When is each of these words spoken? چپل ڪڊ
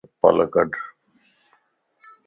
چپل 0.09 0.35
ڪڊ 0.53 0.69